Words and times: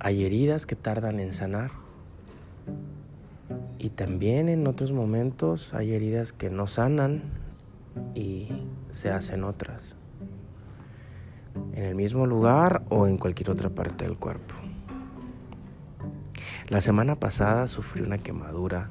hay 0.00 0.24
heridas 0.24 0.66
que 0.66 0.76
tardan 0.76 1.20
en 1.20 1.32
sanar. 1.32 1.70
Y 3.78 3.90
también 3.90 4.48
en 4.48 4.66
otros 4.66 4.92
momentos 4.92 5.74
hay 5.74 5.92
heridas 5.92 6.32
que 6.32 6.50
no 6.50 6.66
sanan 6.66 7.22
y 8.14 8.48
se 8.90 9.10
hacen 9.10 9.44
otras. 9.44 9.94
En 11.74 11.84
el 11.84 11.94
mismo 11.94 12.26
lugar 12.26 12.82
o 12.88 13.06
en 13.06 13.18
cualquier 13.18 13.50
otra 13.50 13.70
parte 13.70 14.04
del 14.04 14.16
cuerpo. 14.16 14.54
La 16.68 16.80
semana 16.80 17.16
pasada 17.16 17.66
sufrí 17.66 18.02
una 18.02 18.18
quemadura. 18.18 18.90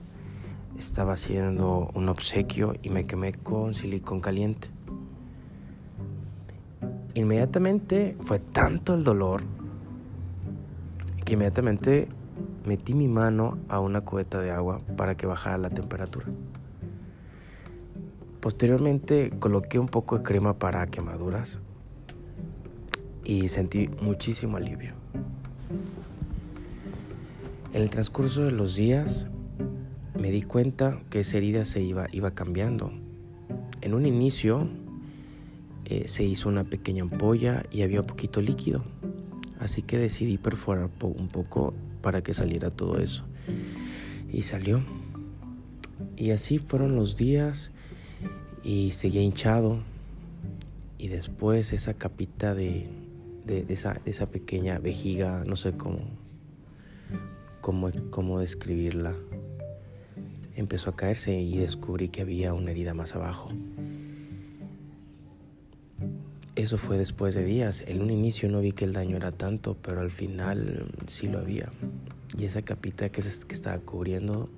Estaba 0.77 1.13
haciendo 1.13 1.91
un 1.93 2.09
obsequio 2.09 2.75
y 2.81 2.89
me 2.89 3.05
quemé 3.05 3.33
con 3.33 3.73
silicón 3.73 4.21
caliente. 4.21 4.69
Inmediatamente 7.13 8.15
fue 8.21 8.39
tanto 8.39 8.93
el 8.93 9.03
dolor 9.03 9.43
inmediatamente 11.33 12.07
metí 12.65 12.93
mi 12.93 13.07
mano 13.07 13.57
a 13.67 13.79
una 13.79 14.01
cubeta 14.01 14.39
de 14.41 14.51
agua 14.51 14.79
para 14.95 15.15
que 15.15 15.25
bajara 15.25 15.57
la 15.57 15.69
temperatura. 15.69 16.27
Posteriormente 18.39 19.31
coloqué 19.39 19.79
un 19.79 19.87
poco 19.87 20.17
de 20.17 20.23
crema 20.23 20.57
para 20.57 20.87
quemaduras 20.87 21.59
y 23.23 23.49
sentí 23.49 23.89
muchísimo 24.01 24.57
alivio. 24.57 24.93
En 27.73 27.81
el 27.81 27.89
transcurso 27.89 28.43
de 28.43 28.51
los 28.51 28.75
días 28.75 29.27
me 30.17 30.31
di 30.31 30.41
cuenta 30.41 30.99
que 31.09 31.19
esa 31.19 31.37
herida 31.37 31.65
se 31.65 31.81
iba, 31.81 32.07
cambiando. 32.31 32.91
En 33.81 33.93
un 33.93 34.05
inicio 34.05 34.67
eh, 35.85 36.07
se 36.07 36.23
hizo 36.23 36.49
una 36.49 36.63
pequeña 36.63 37.03
ampolla 37.03 37.63
y 37.71 37.83
había 37.83 38.03
poquito 38.03 38.41
líquido, 38.41 38.83
así 39.59 39.81
que 39.81 39.97
decidí 39.97 40.37
perforar 40.37 40.89
un 41.01 41.27
poco 41.27 41.73
para 42.01 42.21
que 42.21 42.33
saliera 42.33 42.69
todo 42.69 42.99
eso. 42.99 43.25
Y 44.31 44.43
salió. 44.43 44.83
Y 46.15 46.31
así 46.31 46.59
fueron 46.59 46.95
los 46.95 47.17
días 47.17 47.71
y 48.63 48.91
seguía 48.91 49.21
hinchado. 49.21 49.79
Y 50.97 51.07
después 51.07 51.73
esa 51.73 51.93
capita 51.93 52.53
de, 52.55 52.89
esa, 53.47 54.01
esa 54.05 54.29
pequeña 54.29 54.79
vejiga, 54.79 55.43
no 55.45 55.55
sé 55.55 55.73
cómo 55.73 55.99
cómo, 57.61 58.39
describirla. 58.39 59.15
Empezó 60.55 60.89
a 60.89 60.95
caerse 60.95 61.39
y 61.39 61.57
descubrí 61.57 62.09
que 62.09 62.21
había 62.21 62.53
una 62.53 62.71
herida 62.71 62.93
más 62.93 63.15
abajo. 63.15 63.49
Eso 66.59 66.77
fue 66.77 66.97
después 66.97 67.35
de 67.35 67.45
días. 67.45 67.85
En 67.87 68.01
un 68.01 68.11
inicio 68.11 68.49
no 68.49 68.59
vi 68.59 68.73
que 68.73 68.83
el 68.83 68.91
daño 68.91 69.15
era 69.15 69.31
tanto, 69.31 69.77
pero 69.81 70.01
al 70.01 70.11
final 70.11 70.91
sí 71.07 71.29
lo 71.29 71.39
había. 71.39 71.69
Y 72.37 72.43
esa 72.43 72.63
capita 72.63 73.07
que, 73.07 73.21
estaba 73.21 73.77
cubriendo 73.77 74.49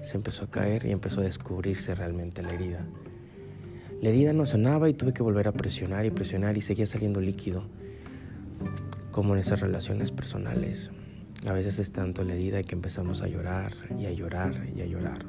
se 0.00 0.16
empezó 0.16 0.44
a 0.44 0.50
caer 0.50 0.86
y 0.86 0.90
empezó 0.90 1.20
a 1.20 1.24
descubrirse 1.24 1.94
realmente 1.94 2.42
la 2.42 2.54
herida. 2.54 2.86
La 4.00 4.08
herida 4.08 4.32
no 4.32 4.46
sanaba 4.46 4.88
y 4.88 4.94
tuve 4.94 5.12
que 5.12 5.22
volver 5.22 5.46
a 5.46 5.52
presionar 5.52 6.06
y 6.06 6.10
presionar 6.10 6.56
y 6.56 6.62
seguía 6.62 6.86
saliendo 6.86 7.20
líquido, 7.20 7.64
como 9.10 9.34
en 9.34 9.40
esas 9.40 9.60
relaciones 9.60 10.12
personales. 10.12 10.92
A 11.46 11.52
veces 11.52 11.78
es 11.78 11.92
tanto 11.92 12.24
la 12.24 12.32
herida 12.32 12.62
que 12.62 12.74
empezamos 12.74 13.20
a 13.20 13.28
llorar 13.28 13.70
y 13.98 14.06
a 14.06 14.12
llorar 14.12 14.66
y 14.74 14.80
a 14.80 14.86
llorar. 14.86 15.26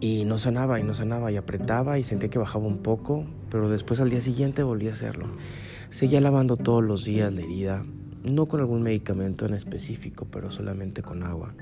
Y 0.00 0.24
no 0.24 0.38
sanaba 0.38 0.80
y 0.80 0.82
no 0.82 0.94
sanaba 0.94 1.30
y 1.30 1.36
apretaba 1.36 1.98
y 1.98 2.02
sentía 2.02 2.30
que 2.30 2.38
bajaba 2.38 2.66
un 2.66 2.78
poco, 2.78 3.26
pero 3.50 3.68
después 3.68 4.00
al 4.00 4.10
día 4.10 4.20
siguiente 4.20 4.62
volví 4.62 4.88
a 4.88 4.92
hacerlo. 4.92 5.26
Seguía 5.90 6.20
lavando 6.20 6.56
todos 6.56 6.82
los 6.82 7.04
días 7.04 7.32
la 7.32 7.42
herida, 7.42 7.84
no 8.24 8.46
con 8.46 8.60
algún 8.60 8.82
medicamento 8.82 9.44
en 9.44 9.54
específico, 9.54 10.26
pero 10.30 10.50
solamente 10.50 11.02
con 11.02 11.22
agua. 11.22 11.54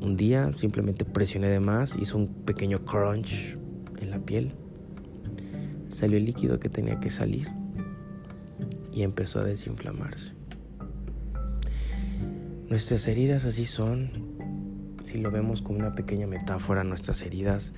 Un 0.00 0.16
día 0.16 0.50
simplemente 0.56 1.04
presioné 1.04 1.48
de 1.48 1.60
más, 1.60 1.96
hizo 1.96 2.16
un 2.16 2.28
pequeño 2.28 2.84
crunch 2.84 3.58
en 4.00 4.10
la 4.10 4.18
piel. 4.18 4.52
Salió 5.88 6.16
el 6.16 6.24
líquido 6.24 6.58
que 6.58 6.68
tenía 6.68 6.98
que 7.00 7.10
salir 7.10 7.48
y 8.92 9.02
empezó 9.02 9.40
a 9.40 9.44
desinflamarse. 9.44 10.32
Nuestras 12.68 13.08
heridas 13.08 13.44
así 13.44 13.64
son. 13.64 14.27
Si 15.08 15.16
lo 15.16 15.30
vemos 15.30 15.62
como 15.62 15.78
una 15.78 15.94
pequeña 15.94 16.26
metáfora, 16.26 16.84
nuestras 16.84 17.22
heridas 17.22 17.72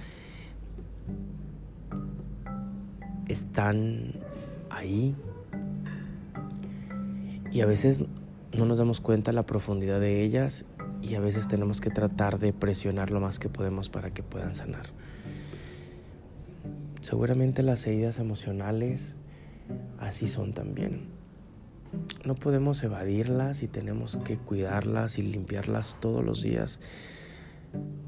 están 3.29 4.15
ahí. 4.69 5.15
Y 7.53 7.61
a 7.61 7.67
veces 7.67 8.03
no 8.53 8.67
nos 8.67 8.79
damos 8.79 9.01
cuenta 9.01 9.31
la 9.31 9.47
profundidad 9.47 10.01
de 10.01 10.25
ellas 10.25 10.65
y 11.03 11.15
a 11.15 11.21
veces 11.21 11.47
tenemos 11.47 11.81
que 11.81 11.91
tratar 11.91 12.41
de 12.41 12.53
presionar 12.53 13.13
lo 13.13 13.21
más 13.21 13.39
que 13.39 13.49
podemos 13.49 13.91
para 13.91 14.11
que 14.11 14.25
puedan 14.25 14.57
sanar. 14.57 14.87
Seguramente 17.01 17.63
las 17.63 17.87
heridas 17.87 18.19
emocionales 18.19 19.15
así 20.01 20.27
son 20.27 20.53
también 20.53 21.20
no 22.25 22.35
podemos 22.35 22.83
evadirlas 22.83 23.63
y 23.63 23.69
tenemos 23.69 24.17
que 24.17 24.37
cuidarlas 24.37 25.19
y 25.19 25.23
limpiarlas 25.23 25.97
todos 26.01 26.25
los 26.25 26.43
días. 26.43 26.81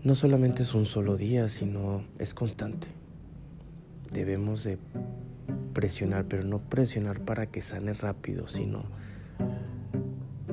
No 0.03 0.15
solamente 0.15 0.63
es 0.63 0.75
un 0.75 0.87
solo 0.87 1.17
día, 1.17 1.49
sino 1.49 2.05
es 2.19 2.35
constante. 2.35 2.89
Debemos 4.13 4.65
de 4.65 4.79
presionar, 5.73 6.27
pero 6.27 6.45
no 6.45 6.59
presionar 6.59 7.21
para 7.21 7.47
que 7.47 7.63
sane 7.63 7.95
rápido, 7.95 8.49
sino 8.49 8.85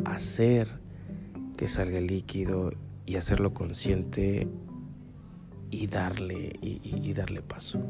hacer 0.06 0.70
que 1.58 1.68
salga 1.68 1.98
el 1.98 2.08
líquido 2.08 2.72
y 3.06 3.18
hacerlo 3.18 3.54
consciente 3.54 4.48
y 5.72 5.88
darle 5.88 6.54
y, 6.62 6.80
y 6.84 7.14
darle 7.14 7.42
paso. 7.42 7.82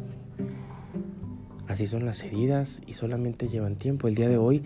Así 1.69 1.85
son 1.85 2.03
las 2.03 2.23
heridas 2.23 2.81
y 2.87 2.93
solamente 2.93 3.47
llevan 3.47 3.75
tiempo. 3.75 4.07
El 4.07 4.15
día 4.15 4.27
de 4.27 4.37
hoy 4.37 4.63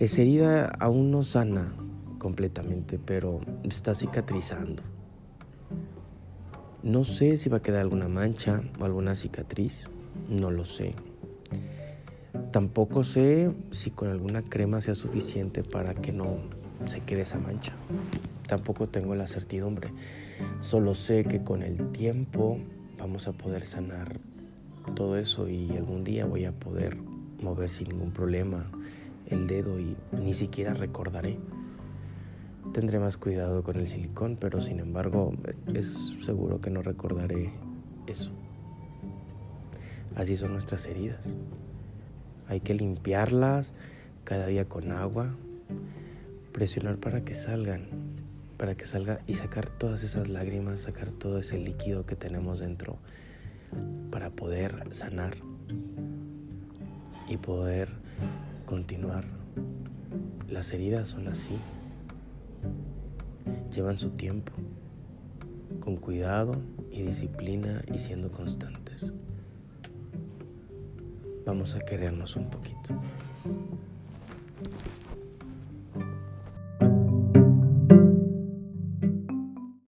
esa 0.00 0.22
herida 0.22 0.66
aún 0.80 1.12
no 1.12 1.22
sana 1.22 1.72
completamente, 2.18 2.98
pero 2.98 3.40
está 3.62 3.94
cicatrizando. 3.94 4.82
No 6.82 7.04
sé 7.04 7.36
si 7.36 7.48
va 7.48 7.58
a 7.58 7.62
quedar 7.62 7.82
alguna 7.82 8.08
mancha 8.08 8.60
o 8.80 8.84
alguna 8.84 9.14
cicatriz, 9.14 9.84
no 10.28 10.50
lo 10.50 10.64
sé. 10.64 10.96
Tampoco 12.50 13.04
sé 13.04 13.52
si 13.70 13.92
con 13.92 14.08
alguna 14.08 14.42
crema 14.42 14.80
sea 14.80 14.96
suficiente 14.96 15.62
para 15.62 15.94
que 15.94 16.10
no 16.10 16.38
se 16.86 17.02
quede 17.02 17.20
esa 17.20 17.38
mancha. 17.38 17.72
Tampoco 18.48 18.88
tengo 18.88 19.14
la 19.14 19.28
certidumbre. 19.28 19.92
Solo 20.58 20.96
sé 20.96 21.22
que 21.22 21.44
con 21.44 21.62
el 21.62 21.92
tiempo 21.92 22.58
vamos 22.98 23.28
a 23.28 23.32
poder 23.32 23.64
sanar 23.64 24.18
todo 24.94 25.16
eso 25.16 25.48
y 25.48 25.70
algún 25.76 26.04
día 26.04 26.26
voy 26.26 26.44
a 26.44 26.52
poder 26.52 26.96
mover 27.40 27.70
sin 27.70 27.88
ningún 27.88 28.12
problema 28.12 28.70
el 29.26 29.46
dedo 29.46 29.80
y 29.80 29.96
ni 30.12 30.34
siquiera 30.34 30.74
recordaré. 30.74 31.38
Tendré 32.72 32.98
más 32.98 33.16
cuidado 33.16 33.62
con 33.62 33.76
el 33.76 33.88
silicón, 33.88 34.36
pero 34.38 34.60
sin 34.60 34.78
embargo 34.78 35.34
es 35.74 36.16
seguro 36.22 36.60
que 36.60 36.70
no 36.70 36.82
recordaré 36.82 37.52
eso. 38.06 38.32
Así 40.14 40.36
son 40.36 40.52
nuestras 40.52 40.86
heridas. 40.86 41.34
Hay 42.48 42.60
que 42.60 42.74
limpiarlas 42.74 43.72
cada 44.24 44.46
día 44.46 44.68
con 44.68 44.92
agua, 44.92 45.34
presionar 46.52 46.98
para 46.98 47.24
que 47.24 47.34
salgan, 47.34 47.86
para 48.58 48.74
que 48.74 48.84
salga 48.84 49.20
y 49.26 49.34
sacar 49.34 49.68
todas 49.68 50.02
esas 50.04 50.28
lágrimas, 50.28 50.80
sacar 50.80 51.10
todo 51.10 51.38
ese 51.38 51.58
líquido 51.58 52.06
que 52.06 52.14
tenemos 52.14 52.60
dentro 52.60 52.98
para 54.12 54.30
poder 54.30 54.84
sanar 54.92 55.36
y 57.28 57.38
poder 57.38 57.88
continuar. 58.66 59.24
Las 60.48 60.72
heridas 60.72 61.08
son 61.08 61.28
así, 61.28 61.56
llevan 63.74 63.96
su 63.96 64.10
tiempo, 64.10 64.52
con 65.80 65.96
cuidado 65.96 66.60
y 66.90 67.02
disciplina 67.02 67.82
y 67.92 67.98
siendo 67.98 68.30
constantes. 68.30 69.12
Vamos 71.46 71.74
a 71.74 71.80
querernos 71.80 72.36
un 72.36 72.50
poquito. 72.50 73.00